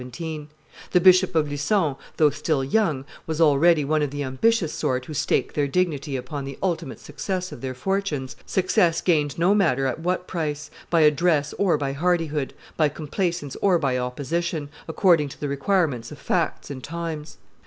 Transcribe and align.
The 0.93 0.99
Bishop 0.99 1.35
of 1.35 1.47
Lucon, 1.47 1.95
though 2.17 2.31
still 2.31 2.63
young, 2.63 3.05
was 3.27 3.39
already 3.39 3.85
one 3.85 4.01
of 4.01 4.09
the 4.09 4.23
ambitious 4.23 4.73
sort 4.73 5.05
who 5.05 5.13
stake 5.13 5.53
their 5.53 5.67
dignity 5.67 6.15
upon 6.17 6.43
the 6.43 6.57
ultimate 6.63 6.99
success 6.99 7.51
of 7.51 7.61
their 7.61 7.75
fortunes, 7.75 8.35
success 8.47 8.99
gained 8.99 9.37
no 9.37 9.53
matter 9.53 9.85
at 9.85 9.99
what 9.99 10.25
price, 10.25 10.71
by 10.89 11.01
address 11.01 11.53
or 11.59 11.77
by 11.77 11.93
hardihood, 11.93 12.55
by 12.77 12.89
complaisance 12.89 13.55
or 13.61 13.77
by 13.77 13.95
opposition, 13.95 14.69
according 14.87 15.29
to 15.29 15.39
the 15.39 15.47
requirements 15.47 16.11
of 16.11 16.17
facts 16.17 16.71
and 16.71 16.83
times. 16.83 17.37